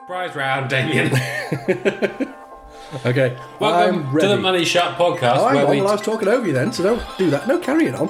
[0.00, 1.10] Surprise round, Damien.
[3.04, 6.02] Okay, Welcome I'm to the Money Shot podcast, Oh, where on, we well, I was
[6.02, 7.48] talking over you then, so don't do that.
[7.48, 8.08] No, carry it on.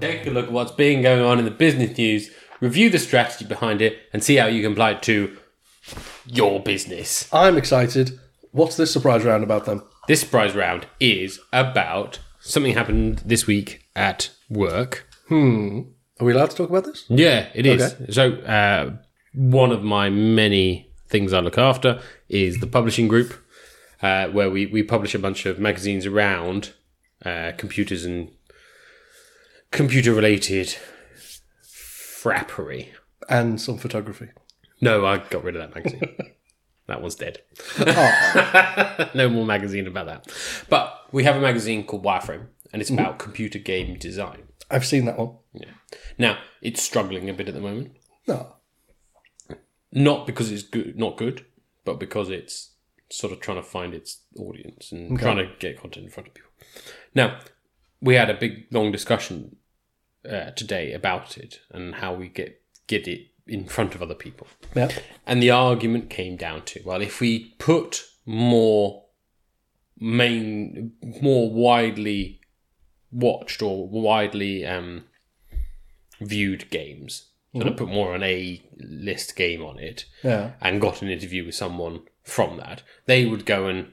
[0.00, 2.30] take a look at what's being going on in the business news,
[2.60, 5.36] review the strategy behind it, and see how you can apply it to
[6.26, 7.32] your business.
[7.32, 8.18] I'm excited.
[8.50, 9.82] What's this surprise round about then?
[10.08, 15.06] This surprise round is about something happened this week at work.
[15.28, 15.80] Hmm.
[16.20, 17.04] Are we allowed to talk about this?
[17.08, 17.94] Yeah, it is.
[17.94, 18.12] Okay.
[18.12, 18.96] So, uh,
[19.34, 23.34] one of my many things I look after is the publishing group,
[24.02, 26.72] uh, where we, we publish a bunch of magazines around
[27.24, 28.30] uh, computers and
[29.70, 30.76] computer related
[31.64, 32.88] frappery.
[33.28, 34.28] And some photography.
[34.80, 36.16] No, I got rid of that magazine.
[36.88, 37.40] that one's dead.
[37.78, 40.32] Oh, no more magazine about that.
[40.68, 44.44] But we have a magazine called Wireframe, and it's about computer game design.
[44.70, 45.36] I've seen that one.
[45.52, 45.70] Yeah.
[46.18, 47.96] Now it's struggling a bit at the moment.
[48.26, 48.54] No.
[49.90, 51.44] not because it's good, not good,
[51.84, 52.70] but because it's
[53.10, 56.34] sort of trying to find its audience and trying to get content in front of
[56.34, 56.50] people.
[57.14, 57.40] Now,
[58.00, 59.56] we had a big long discussion
[60.28, 64.46] uh, today about it and how we get get it in front of other people.
[64.74, 64.90] Yeah.
[65.26, 69.04] And the argument came down to well, if we put more
[70.02, 72.40] main, more widely
[73.10, 75.04] watched or widely um,
[76.20, 80.52] viewed games, sort of put more on A list game on it, Yeah.
[80.60, 83.92] and got an interview with someone from that, they would go and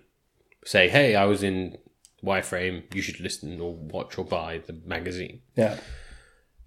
[0.65, 1.77] say, "Hey, I was in
[2.23, 2.93] Wireframe.
[2.93, 5.79] You should listen or watch or buy the magazine." Yeah.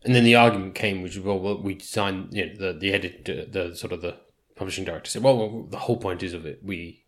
[0.05, 2.93] And then the argument came, which was, well, well we designed, you know, the the
[2.93, 4.17] editor, the sort of the
[4.57, 7.02] publishing director said, well, well, the whole point is of it, we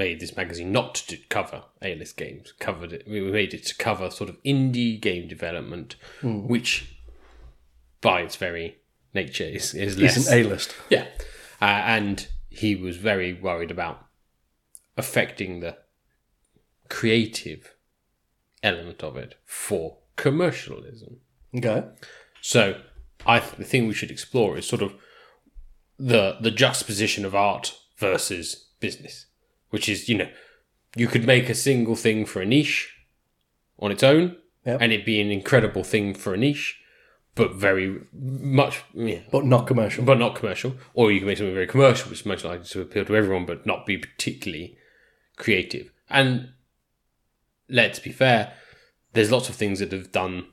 [0.00, 4.10] made this magazine not to cover A-list games, covered it, we made it to cover
[4.10, 6.96] sort of indie game development, which
[8.00, 8.78] by its very
[9.12, 10.26] nature is, is less.
[10.26, 10.74] An A list.
[10.88, 11.06] Yeah.
[11.60, 14.06] Uh, and he was very worried about
[14.96, 15.76] affecting the
[16.88, 17.74] creative
[18.62, 21.18] element of it for commercialism.
[21.54, 21.84] Okay.
[22.40, 22.80] So
[23.26, 24.94] I th- the thing we should explore is sort of
[25.98, 29.26] the the juxtaposition of art versus business,
[29.70, 30.28] which is you know
[30.96, 32.92] you could make a single thing for a niche
[33.78, 34.36] on its own,
[34.66, 34.80] Yep.
[34.82, 36.78] and it'd be an incredible thing for a niche,
[37.34, 40.04] but very much yeah, But not commercial.
[40.04, 40.74] but not commercial.
[40.94, 43.46] Or you can make something very commercial, which is most likely to appeal to everyone,
[43.46, 44.76] but not be particularly
[45.36, 45.90] creative.
[46.10, 46.50] And
[47.68, 48.52] let's be fair,
[49.14, 50.46] there's lots of things that have done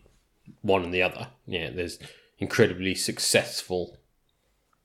[0.61, 1.27] one and the other.
[1.45, 1.99] Yeah, there's
[2.37, 3.97] incredibly successful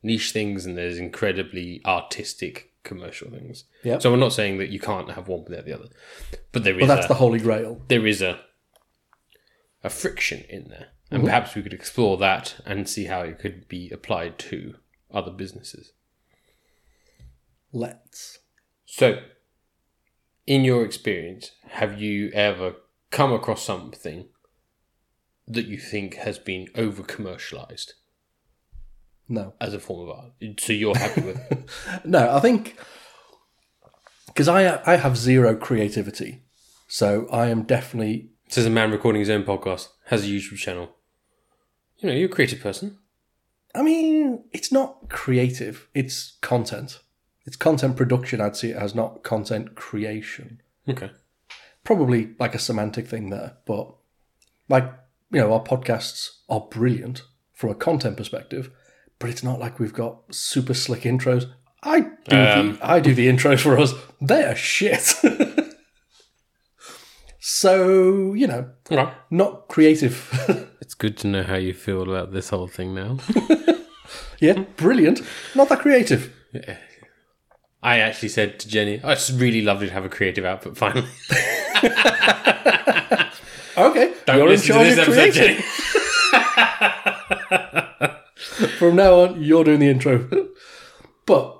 [0.03, 3.65] niche things, and there's incredibly artistic commercial things.
[3.84, 3.98] Yeah.
[3.98, 5.88] So I'm not saying that you can't have one without the other,
[6.53, 7.81] but there is But that's a, the holy grail.
[7.88, 8.41] there is a
[9.84, 13.66] a friction in there, and perhaps we could explore that and see how it could
[13.69, 14.76] be applied to
[15.12, 15.92] other businesses.
[17.72, 18.38] Let's.
[18.87, 19.21] So,
[20.47, 22.75] in your experience, have you ever
[23.10, 24.28] come across something
[25.48, 27.94] that you think has been over commercialized
[29.32, 29.54] No.
[29.60, 30.32] as a form of art?
[30.60, 31.69] So you're happy with it?
[32.04, 32.76] No, I think
[34.26, 36.43] because I I have zero creativity,
[36.87, 40.91] so I am definitely Says a man recording his own podcast, has a YouTube channel.
[42.00, 42.98] You know, you're a creative person.
[43.75, 45.88] I mean, it's not creative.
[45.94, 47.00] It's content.
[47.47, 48.42] It's content production.
[48.42, 50.60] I'd see it as not content creation.
[50.87, 51.10] Okay.
[51.82, 53.94] Probably like a semantic thing there, but
[54.69, 54.92] like
[55.31, 57.22] you know, our podcasts are brilliant
[57.54, 58.71] from a content perspective,
[59.22, 61.49] but it's not like we've got super slick intros.
[61.84, 63.94] I do the um, I do the intros for us.
[64.21, 65.00] They're shit.
[67.38, 69.15] so you know, All right.
[69.31, 70.69] not creative.
[70.83, 73.19] It's good to know how you feel about this whole thing now.
[74.41, 75.22] yeah, brilliant.
[75.54, 76.34] Not that creative.
[77.83, 81.09] I actually said to Jenny, oh, it's really lovely to have a creative output finally.
[83.75, 85.33] Okay, Don't you're in charge this of episode.
[85.33, 85.65] Jenny.
[88.82, 90.28] From now on, you're doing the intro.
[91.26, 91.56] but,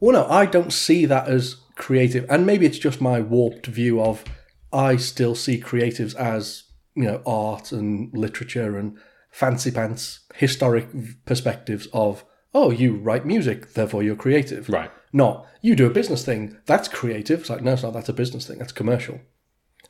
[0.00, 2.24] well, no, I don't see that as creative.
[2.30, 4.24] And maybe it's just my warped view of
[4.72, 6.62] I still see creatives as,
[6.94, 8.96] you know, art and literature and
[9.30, 10.86] fancy pants, historic
[11.26, 14.70] perspectives of, oh, you write music, therefore you're creative.
[14.70, 14.90] Right.
[15.12, 17.40] Not, you do a business thing, that's creative.
[17.40, 19.20] It's like, no, it's not, that's a business thing, that's commercial.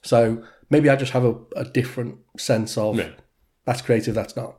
[0.02, 3.11] So maybe I just have a, a different sense of Yeah.
[3.67, 4.56] that's creative, that's not.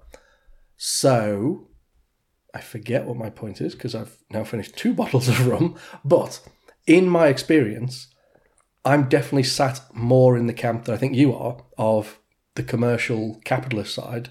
[0.77, 1.67] So
[2.53, 5.75] I forget what my point is because I've now finished two bottles of rum.
[6.03, 6.41] But
[6.87, 8.07] in my experience,
[8.83, 12.19] I'm definitely sat more in the camp that I think you are of
[12.55, 14.29] the commercial capitalist side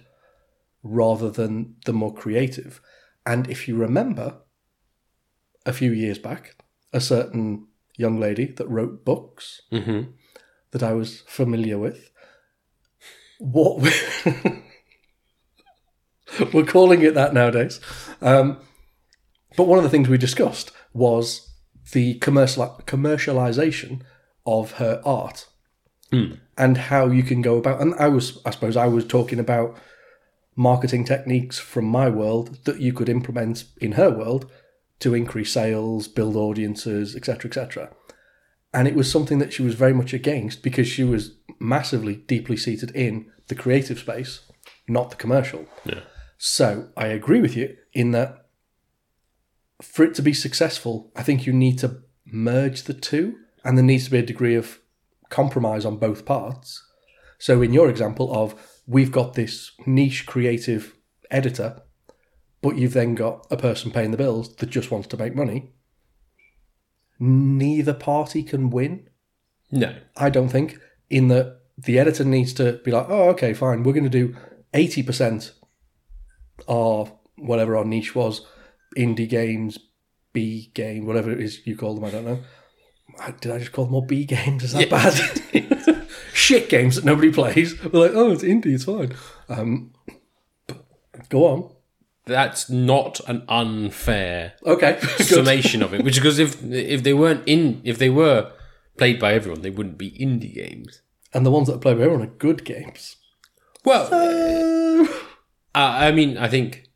[0.82, 2.80] rather than the more creative.
[3.24, 4.38] And if you remember,
[5.66, 6.56] a few years back,
[6.92, 10.10] a certain young lady that wrote books Mm-hmm.
[10.72, 12.10] that I was familiar with.
[13.38, 13.82] What
[16.52, 17.80] we're calling it that nowadays.
[18.20, 18.58] Um,
[19.56, 21.52] but one of the things we discussed was
[21.92, 24.02] the commercial commercialization
[24.46, 25.46] of her art
[26.56, 27.80] and how you can go about.
[27.80, 29.76] And I was, I suppose, I was talking about
[30.56, 34.50] marketing techniques from my world that you could implement in her world
[35.00, 37.90] to increase sales, build audiences, etc., etc
[38.72, 42.56] and it was something that she was very much against because she was massively deeply
[42.56, 44.40] seated in the creative space,
[44.88, 45.66] not the commercial.
[45.84, 46.00] Yeah.
[46.42, 48.46] So I agree with you in that
[49.82, 53.84] for it to be successful, I think you need to merge the two, and there
[53.84, 54.78] needs to be a degree of
[55.28, 56.82] compromise on both parts.
[57.38, 60.96] So in your example of we've got this niche creative
[61.30, 61.82] editor,
[62.62, 65.74] but you've then got a person paying the bills that just wants to make money.
[67.18, 69.10] Neither party can win.
[69.70, 69.94] No.
[70.16, 70.78] I don't think,
[71.10, 74.34] in that the editor needs to be like, oh, okay, fine, we're going to do
[74.72, 75.52] 80%
[76.66, 78.46] or whatever our niche was,
[78.96, 79.78] indie games,
[80.32, 82.40] B game, whatever it is you call them, I don't know.
[83.40, 84.62] Did I just call them all B games?
[84.62, 86.06] Is that bad?
[86.32, 87.82] Shit games that nobody plays.
[87.84, 89.14] We're like, oh, it's indie, it's fine.
[89.48, 89.92] Um,
[91.28, 91.74] go on.
[92.26, 95.00] That's not an unfair Okay.
[95.18, 96.04] summation of it.
[96.04, 98.52] Which because if if they weren't in if they were
[98.98, 101.02] played by everyone, they wouldn't be indie games.
[101.34, 103.16] And the ones that are played by everyone are good games.
[103.84, 104.79] Well, Uh,
[105.74, 106.90] Uh, I mean, I think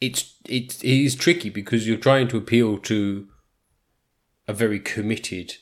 [0.00, 3.28] it's it, it is tricky because you're trying to appeal to
[4.46, 5.56] a very committed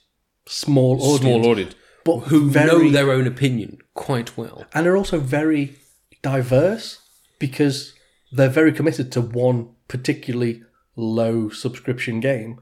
[0.46, 1.20] small audience.
[1.20, 1.74] small audience
[2.06, 4.64] but who very, know their own opinion quite well.
[4.72, 5.76] and are also very
[6.22, 7.00] diverse
[7.40, 7.94] because
[8.30, 10.62] they're very committed to one particularly
[10.94, 12.60] low subscription game.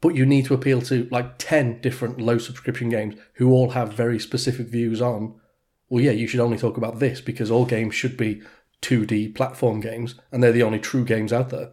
[0.00, 3.92] But you need to appeal to like 10 different low subscription games who all have
[3.92, 5.38] very specific views on,
[5.88, 8.42] well, yeah, you should only talk about this because all games should be
[8.82, 11.70] 2D platform games and they're the only true games out there.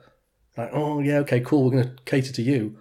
[0.57, 2.79] Like, oh, yeah, okay, cool, we're going to cater to you.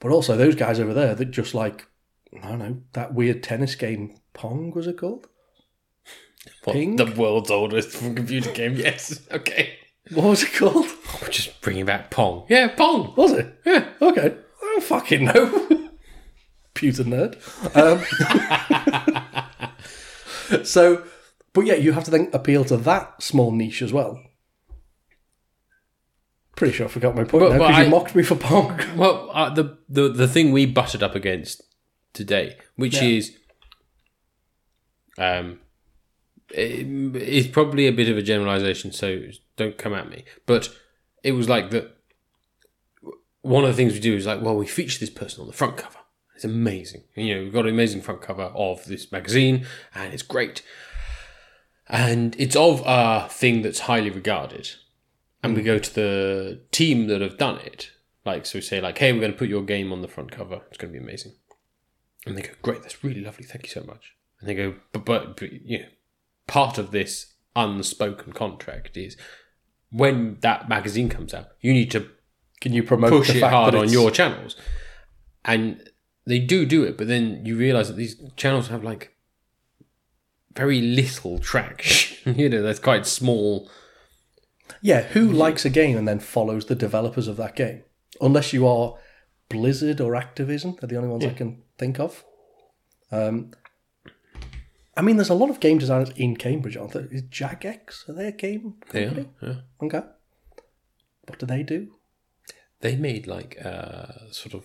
[0.00, 1.86] But also those guys over there that just like,
[2.42, 5.26] I don't know, that weird tennis game, Pong was it called?
[6.64, 6.96] What, Ping?
[6.96, 8.74] the world's oldest computer game.
[8.74, 9.20] Yes.
[9.32, 9.74] Okay.
[10.12, 10.86] What was it called?
[11.22, 12.44] We're just bringing back Pong.
[12.48, 13.14] Yeah, Pong.
[13.16, 13.56] Was it?
[13.64, 13.88] Yeah.
[14.02, 14.34] Okay.
[14.34, 15.88] I don't fucking know.
[16.74, 17.36] Pewter nerd.
[17.76, 18.02] Um,
[20.64, 21.04] so,
[21.52, 24.20] but yeah, you have to then appeal to that small niche as well.
[26.56, 28.78] Pretty sure I forgot my point But- now because you mocked me for Pong.
[28.96, 31.62] Well, uh, the the the thing we butted up against
[32.12, 33.08] today, which Yeah.
[33.08, 33.36] is,
[35.18, 35.60] um,
[36.50, 39.22] it, it's probably a bit of a generalization, so
[39.56, 40.24] don't come at me.
[40.46, 40.68] But
[41.22, 41.96] it was like that.
[43.40, 45.52] One of the things we do is like, well, we feature this person on the
[45.52, 45.98] front cover.
[46.36, 47.02] It's amazing.
[47.16, 50.62] You know, we've got an amazing front cover of this magazine, and it's great.
[51.88, 54.70] And it's of a thing that's highly regarded.
[55.42, 55.66] And we mm.
[55.66, 57.90] go to the team that have done it,
[58.24, 60.30] like, so we say, like, hey, we're going to put your game on the front
[60.30, 60.62] cover.
[60.68, 61.32] It's going to be amazing.
[62.24, 63.44] And they go, great, that's really lovely.
[63.44, 64.12] Thank you so much.
[64.38, 65.86] And they go, but, but, but you know,
[66.46, 69.16] part of this unspoken contract is
[69.90, 72.08] when that magazine comes out, you need to
[72.60, 74.56] Can you promote push the it fact hard on your channels.
[75.44, 75.90] And
[76.24, 79.16] they do do it, but then you realize that these channels have like
[80.54, 82.34] very little traction.
[82.38, 83.70] you know, that's quite small.
[84.80, 87.82] Yeah, who likes a game and then follows the developers of that game?
[88.20, 88.96] Unless you are
[89.48, 92.24] Blizzard or Activision, they're the only ones I can think of.
[93.10, 93.52] Um,
[94.96, 97.06] I mean, there's a lot of game designers in Cambridge, aren't there?
[97.10, 99.28] Is Jagex, are they a game They company?
[99.42, 99.54] are, yeah.
[99.82, 100.02] Okay.
[101.26, 101.88] What do they do?
[102.80, 104.64] They made like a sort of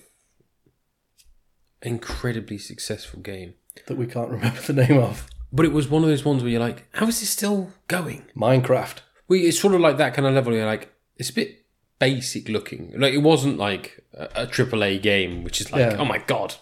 [1.82, 3.54] incredibly successful game.
[3.88, 5.28] That we can't remember the name of.
[5.52, 8.26] But it was one of those ones where you're like, how is this still going?
[8.36, 8.98] Minecraft.
[9.28, 10.54] We it's sort of like that kind of level.
[10.54, 11.66] You're like, it's a bit
[12.00, 12.94] basic looking.
[12.98, 15.98] Like it wasn't like a, triple a AAA game, which is like, Yeah.
[15.98, 16.56] oh my god,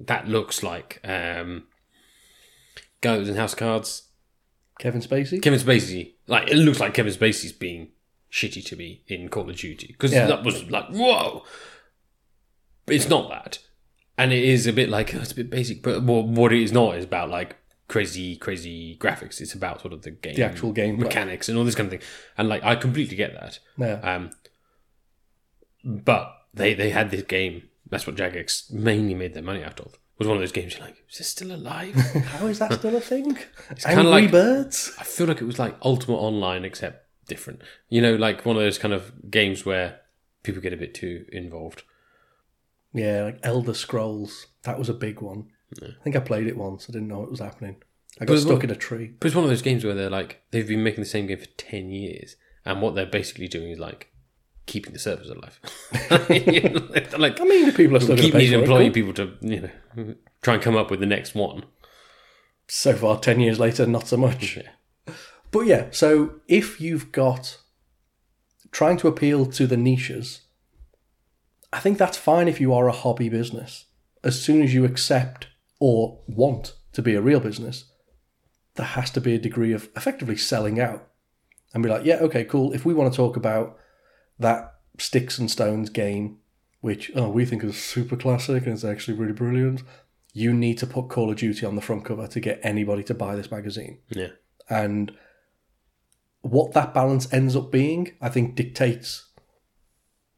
[0.00, 1.64] that looks like um,
[3.00, 4.08] guy that was in House Cards,
[4.78, 5.40] Kevin Spacey?
[5.40, 6.14] Kevin Spacey.
[6.26, 7.88] Like it looks like Kevin Spacey's being
[8.32, 10.26] shitty to me in Call of Duty because Yeah.
[10.26, 11.44] that was like whoa.
[12.86, 13.60] But it's not that,
[14.18, 15.82] and it is a bit like oh, it's a bit basic.
[15.82, 17.56] But what what it is not is about like
[17.88, 19.40] crazy crazy graphics.
[19.40, 21.98] It's about sort of the game, The actual game mechanics, and all this kind of
[22.00, 22.08] thing.
[22.38, 23.58] And like I completely get that.
[23.76, 24.00] Yeah.
[24.02, 24.30] Um,
[25.84, 27.68] but they they had this game.
[27.90, 29.98] That's what Jagex mainly made their money out of.
[30.18, 31.94] was one of those games you're like, is this still alive?
[32.26, 33.34] How is that still a thing?
[33.68, 34.92] kinda Angry like- Birds.
[34.98, 37.60] I feel like it was like Ultima Online, except different.
[37.88, 40.00] You know, like one of those kind of games where
[40.42, 41.82] people get a bit too involved.
[42.92, 44.46] Yeah, like Elder Scrolls.
[44.62, 45.48] That was a big one.
[45.82, 46.86] I think I played it once.
[46.88, 47.76] I didn't know what was happening.
[48.20, 49.14] I got stuck what- in a tree.
[49.18, 51.38] But it's one of those games where they're like, they've been making the same game
[51.38, 54.10] for 10 years, and what they're basically doing is like
[54.66, 55.60] keeping the servers alive.
[57.18, 60.62] Like, I mean, people are still keep these employing people to, you know, try and
[60.62, 61.64] come up with the next one.
[62.68, 64.56] So far, 10 years later, not so much.
[64.56, 65.14] Yeah.
[65.50, 67.58] But yeah, so if you've got
[68.72, 70.40] trying to appeal to the niches,
[71.72, 73.84] I think that's fine if you are a hobby business.
[74.24, 75.48] As soon as you accept
[75.86, 77.84] or want to be a real business,
[78.76, 81.06] there has to be a degree of effectively selling out
[81.74, 82.72] and be like, yeah, okay, cool.
[82.72, 83.76] If we want to talk about
[84.38, 86.38] that Sticks and Stones game,
[86.80, 89.82] which oh, we think is super classic and it's actually really brilliant,
[90.32, 93.12] you need to put Call of Duty on the front cover to get anybody to
[93.12, 94.28] buy this magazine Yeah.
[94.70, 95.12] and
[96.40, 99.26] what that balance ends up being, I think, dictates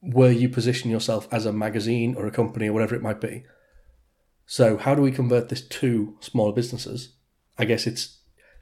[0.01, 3.45] where you position yourself as a magazine or a company or whatever it might be.
[4.47, 7.15] So, how do we convert this to smaller businesses?
[7.59, 8.21] I guess it's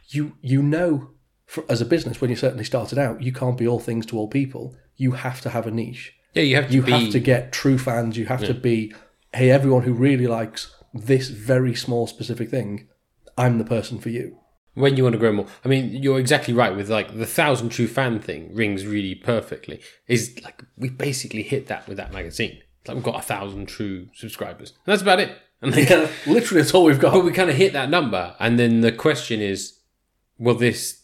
[0.09, 0.37] you.
[0.41, 1.11] You know,
[1.47, 4.17] for, as a business, when you certainly started out, you can't be all things to
[4.19, 4.75] all people.
[4.97, 6.15] You have to have a niche.
[6.35, 6.93] Yeah, you have to You be.
[6.93, 8.17] have to get true fans.
[8.17, 8.93] You have to be,
[9.33, 12.89] hey, everyone who really likes this very small specific thing,
[13.37, 14.39] I'm the person for you.
[14.75, 15.47] when you want to grow more.
[15.65, 19.81] I mean, you're exactly right with like the thousand true fan thing rings really perfectly.
[20.09, 22.59] Is like we basically hit that with that magazine.
[22.81, 24.71] It's like we've got a thousand true subscribers.
[24.71, 25.31] And that's about it.
[25.65, 27.13] And Yeah, literally, that's all we've got.
[27.15, 29.79] but we kind of hit that number, and then the question is,
[30.39, 31.03] well, this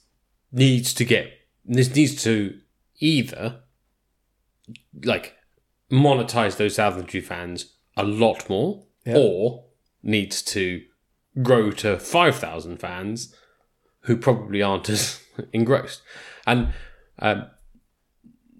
[0.52, 1.30] needs to get
[1.64, 2.58] this needs to
[2.98, 3.60] either
[5.04, 5.36] like
[5.90, 9.14] monetize those thousand fans a lot more, Yeah.
[9.16, 9.64] or
[10.02, 10.82] needs to
[11.42, 13.34] grow to five thousand fans
[14.02, 15.20] who probably aren't as
[15.52, 16.02] engrossed.
[16.46, 16.72] And
[17.18, 17.46] um,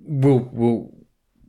[0.02, 0.92] we'll we'll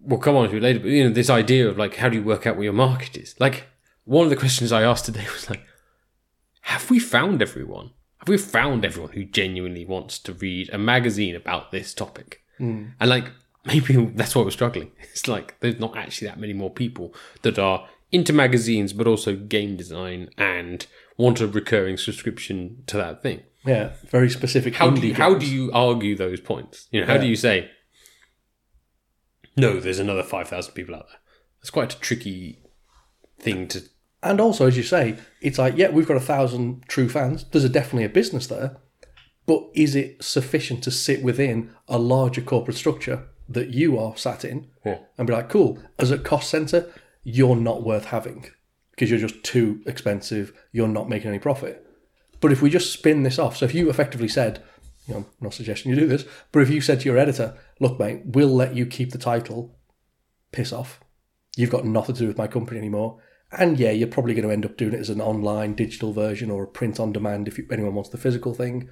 [0.02, 0.80] we'll come on to it later.
[0.80, 3.18] But you know, this idea of like how do you work out what your market
[3.18, 3.36] is?
[3.40, 3.68] Like
[4.06, 5.64] one of the questions I asked today was like,
[6.62, 7.92] have we found everyone?
[8.18, 12.42] Have we found everyone who genuinely wants to read a magazine about this topic?
[12.58, 12.90] Hmm.
[13.00, 13.32] And like
[13.66, 14.92] maybe that's why we're struggling.
[15.12, 19.36] It's like there's not actually that many more people that are into magazines, but also
[19.36, 20.86] game design and
[21.18, 23.42] want a recurring subscription to that thing.
[23.66, 24.76] Yeah, very specific.
[24.76, 26.88] How do you, how do you argue those points?
[26.92, 27.70] You know, how do you say
[29.56, 29.80] no?
[29.80, 31.20] There's another five thousand people out there.
[31.60, 32.61] That's quite a tricky
[33.42, 33.84] thing to.
[34.24, 37.46] And also, as you say, it's like, yeah, we've got a thousand true fans.
[37.52, 38.78] There's a, definitely a business there,
[39.48, 44.46] but is it sufficient to sit within a larger corporate structure that you are sat
[44.46, 45.00] in Yeah.
[45.18, 46.88] and be like, cool, as a cost center,
[47.24, 48.46] you're not worth having
[48.92, 50.54] because you're just too expensive.
[50.72, 51.86] You're not making any profit.
[52.40, 54.64] But if we just spin this off, so if you effectively said,
[55.08, 57.58] you know, I'm not suggesting you do this, but if you said to your editor,
[57.80, 59.78] look, mate, we'll let you keep the title,
[60.52, 61.00] piss off.
[61.58, 63.20] You've got nothing to do with my company anymore.
[63.58, 66.50] And yeah, you're probably going to end up doing it as an online digital version
[66.50, 68.90] or a print on demand if you, anyone wants the physical thing.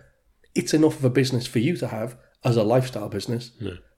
[0.53, 3.51] It's enough of a business for you to have as a lifestyle business,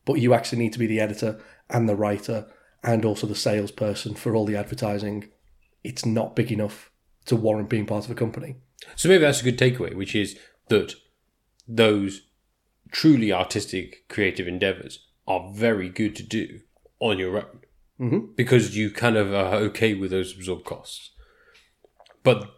[0.05, 1.39] but you actually need to be the editor
[1.69, 2.47] and the writer
[2.83, 5.29] and also the salesperson for all the advertising.
[5.83, 6.91] It's not big enough
[7.25, 8.57] to warrant being part of a company.
[8.95, 10.37] So maybe that's a good takeaway, which is
[10.69, 10.93] that
[11.67, 12.23] those
[12.91, 16.61] truly artistic, creative endeavors are very good to do
[16.99, 17.61] on your own
[18.01, 18.35] Mhm.
[18.35, 21.11] because you kind of are okay with those absorbed costs.
[22.23, 22.51] But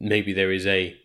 [0.00, 1.00] maybe there is a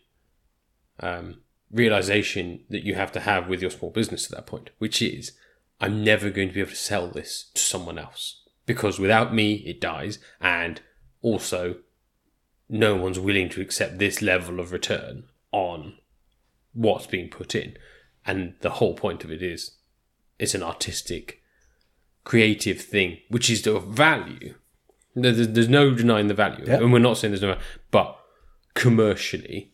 [1.00, 5.02] um, realization that you have to have with your small business at that point, which
[5.02, 5.34] is
[5.80, 9.56] I'm never going to be able to sell this to someone else because without me,
[9.66, 10.20] it dies.
[10.42, 10.82] And
[11.22, 11.78] also,
[12.68, 15.98] no one's willing to accept this level of return on
[16.74, 17.78] what's being put in.
[18.26, 19.78] And the whole point of it is
[20.38, 21.39] it's an artistic,
[22.30, 24.54] creative thing, which is of value.
[25.16, 26.64] There's, there's no denying the value.
[26.64, 26.76] Yeah.
[26.76, 27.58] And we're not saying there's no,
[27.90, 28.20] but
[28.76, 29.74] commercially,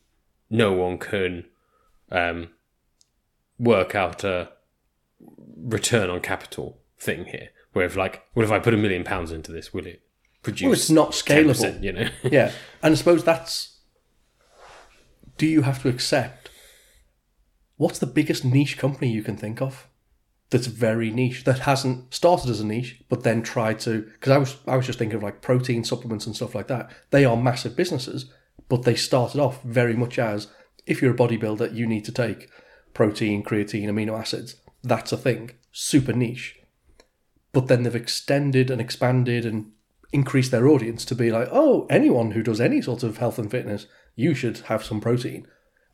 [0.50, 1.44] no one can
[2.14, 2.52] um,
[3.60, 4.52] work out a
[5.58, 7.50] return on capital thing here.
[7.74, 9.74] Where if like, what if I put a million pounds into this?
[9.74, 10.02] Will it
[10.42, 10.64] produce?
[10.64, 11.84] Well, it's not 10%, scalable.
[11.84, 12.08] you know.
[12.24, 13.80] yeah, and I suppose that's.
[15.38, 16.50] Do you have to accept?
[17.76, 19.90] What's the biggest niche company you can think of?
[20.52, 24.02] That's very niche that hasn't started as a niche, but then tried to.
[24.04, 26.92] Because I was I was just thinking of like protein supplements and stuff like that.
[27.10, 28.32] They are massive businesses,
[28.70, 30.48] but they started off very much as
[30.86, 32.50] if you're a bodybuilder, you need to take
[32.94, 34.56] protein, creatine, amino acids.
[34.84, 36.60] That's a thing, super niche.
[37.52, 39.72] But then they've extended and expanded and
[40.12, 43.50] increased their audience to be like, oh, anyone who does any sort of health and
[43.50, 45.48] fitness, you should have some protein.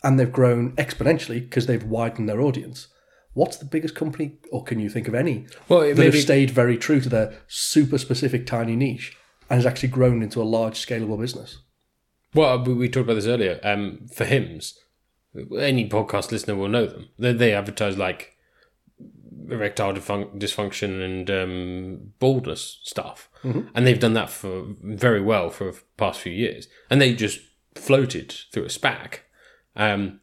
[0.04, 2.88] And they've grown exponentially because they've widened their audience.
[3.34, 6.52] What's the biggest company, or can you think of any, Well, it that have stayed
[6.52, 9.16] very true to their super specific tiny niche
[9.50, 11.60] and has actually grown into a large scalable business?
[12.34, 13.60] well we we talked about this earlier.
[13.64, 14.78] Um, for Hims,
[15.58, 17.10] any podcast listener will know them.
[17.18, 18.38] They, they advertise like
[19.50, 25.72] erectile dysfun- dysfunction and um, baldness stuff, and they've done that for very well for
[25.72, 27.40] the past few years, and they just
[27.76, 29.20] floated through a SPAC,
[29.76, 30.20] um,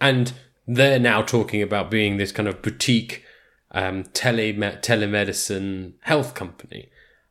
[0.00, 0.32] and
[0.68, 3.24] they're now talking about being this kind of boutique
[3.72, 6.90] um, tele telemedicine health company.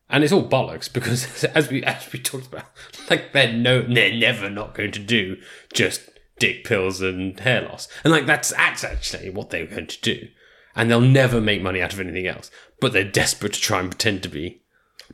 [0.10, 2.65] And it's all bollocks because, as we as we talked about,
[3.10, 5.38] like they're no, they're never not going to do
[5.74, 10.01] just dick pills and hair loss, and like that's that's actually what they're going to
[10.01, 10.27] do,
[10.75, 12.50] and they'll never make money out of anything else.
[12.79, 14.62] But they're desperate to try and pretend to be.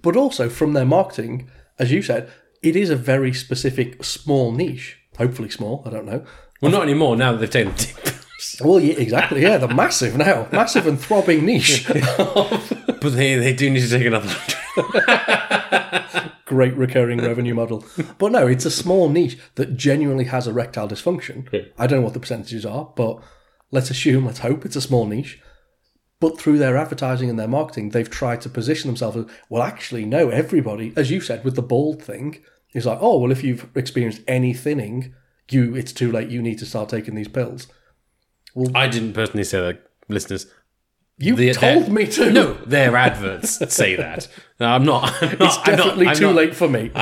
[0.01, 1.49] But also from their marketing,
[1.79, 2.29] as you said,
[2.61, 4.99] it is a very specific small niche.
[5.17, 6.25] Hopefully small, I don't know.
[6.61, 8.12] Well, not anymore now that they've taken the dick
[8.61, 9.41] Well, yeah, exactly.
[9.41, 11.87] Yeah, they're massive now, massive and throbbing niche.
[13.03, 14.33] But they, they do need to take another.
[16.45, 17.83] Great recurring revenue model.
[18.17, 21.49] But no, it's a small niche that genuinely has erectile dysfunction.
[21.77, 23.21] I don't know what the percentages are, but
[23.71, 25.41] let's assume, let's hope it's a small niche.
[26.21, 29.63] But through their advertising and their marketing, they've tried to position themselves as well.
[29.63, 32.41] Actually, no, everybody, as you said, with the bald thing,
[32.73, 35.13] is like, oh well, if you've experienced any thinning,
[35.49, 36.29] you it's too late.
[36.29, 37.67] You need to start taking these pills.
[38.75, 40.47] I didn't personally say that, listeners.
[41.17, 42.31] You The- told me to.
[42.31, 44.27] No, their adverts say that.
[44.59, 45.11] No, I'm not.
[45.21, 46.91] I'm not it's definitely I'm not, I'm too not- late for me.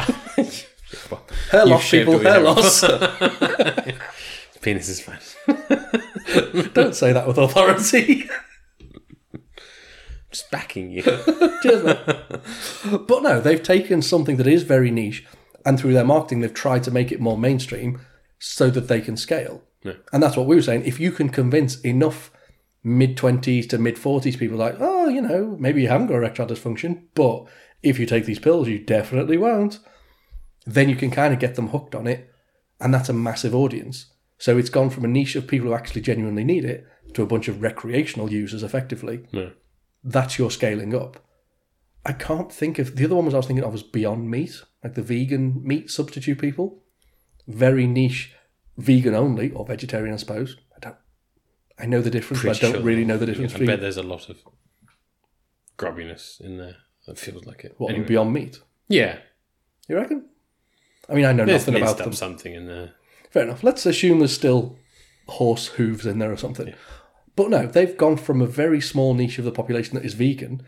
[1.09, 2.81] Well, hair loss, people, hair loss.
[4.61, 5.19] Penis is fine.
[6.73, 8.27] Don't say that with authority.
[10.31, 11.03] Just backing you.
[11.03, 11.63] But
[13.23, 15.25] no, they've taken something that is very niche
[15.65, 18.01] and through their marketing, they've tried to make it more mainstream
[18.39, 19.61] so that they can scale.
[19.83, 19.93] Yeah.
[20.13, 20.83] And that's what we were saying.
[20.85, 22.31] If you can convince enough
[22.83, 26.47] mid 20s to mid 40s people, like, oh, you know, maybe you haven't got erectile
[26.47, 27.45] dysfunction, but
[27.83, 29.79] if you take these pills, you definitely won't,
[30.65, 32.29] then you can kind of get them hooked on it.
[32.79, 34.07] And that's a massive audience.
[34.37, 37.27] So it's gone from a niche of people who actually genuinely need it to a
[37.27, 39.51] bunch of recreational users effectively No.
[40.03, 41.23] that's your scaling up.
[42.05, 44.63] I can't think of the other one was I was thinking of was Beyond Meat,
[44.83, 46.81] like the vegan meat substitute people.
[47.47, 48.33] Very niche,
[48.81, 50.57] vegan only or vegetarian, I suppose.
[50.75, 50.95] I don't.
[51.79, 52.81] I know the difference, but I don't sure.
[52.81, 54.37] really know the difference I between bet there's a lot of
[55.77, 56.77] grubbiness in there.
[57.07, 57.75] It feels like it.
[57.77, 58.07] what Anyway.
[58.07, 58.59] Beyond Meat.
[58.87, 59.17] Yeah.
[59.87, 60.29] You reckon?
[61.09, 62.13] I mean, I know There's nothing minced about up them.
[62.13, 62.93] something in there.
[63.31, 63.63] Fair enough.
[63.63, 64.77] Let's assume there's still
[65.27, 66.73] horse hooves in there or something.
[67.35, 70.61] But no, they've gone from a very small niche of the population that is vegan,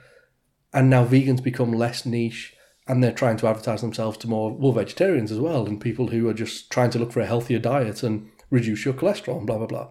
[0.74, 2.56] and now vegans become less niche,
[2.88, 6.28] and they're trying to advertise themselves to more well vegetarians as well, and people who
[6.28, 9.58] are just trying to look for a healthier diet and reduce your cholesterol and blah
[9.58, 9.90] blah blah.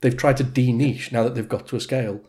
[0.00, 2.22] They've tried to de-niche now that they've got to a scale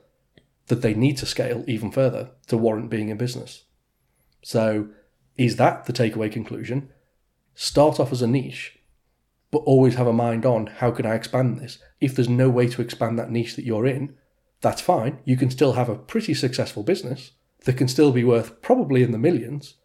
[0.67, 3.65] that they need to scale even further to warrant being in business.
[4.43, 4.89] So,
[5.37, 6.89] is that the takeaway conclusion?
[7.55, 8.79] Start off as a niche,
[9.51, 11.79] but always have a mind on how can I expand this.
[11.99, 14.15] If there's no way to expand that niche that you're in,
[14.61, 15.19] that's fine.
[15.25, 17.31] You can still have a pretty successful business
[17.65, 19.75] that can still be worth probably in the millions,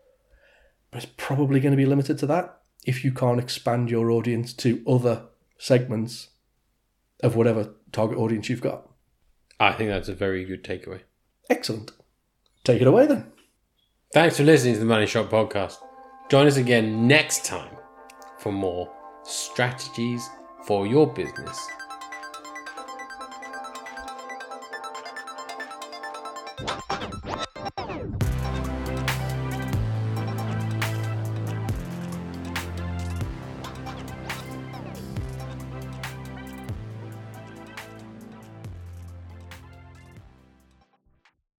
[0.91, 4.53] but it's probably going to be limited to that if you can't expand your audience
[4.55, 5.25] to other
[5.59, 6.29] segments
[7.23, 8.89] of whatever target audience you've got.
[9.59, 11.01] I think that's a very good takeaway.
[11.49, 11.93] Excellent.
[12.65, 13.33] Take it away then.
[14.13, 15.77] Thanks for listening to the Money Shot podcast.
[16.29, 17.77] Join us again next time
[18.39, 18.91] for more
[19.25, 20.29] strategies
[20.67, 21.69] for your business.